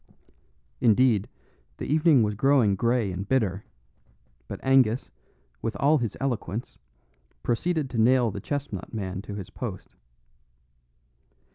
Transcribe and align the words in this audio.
Indeed, 0.79 1.29
the 1.77 1.85
evening 1.85 2.23
was 2.23 2.33
growing 2.33 2.75
grey 2.75 3.11
and 3.11 3.27
bitter, 3.29 3.65
but 4.47 4.59
Angus, 4.63 5.11
with 5.61 5.75
all 5.75 5.99
his 5.99 6.17
eloquence, 6.19 6.79
proceeded 7.43 7.87
to 7.91 7.99
nail 8.01 8.31
the 8.31 8.41
chestnut 8.41 8.95
man 8.95 9.21
to 9.21 9.35
his 9.35 9.51
post. 9.51 9.93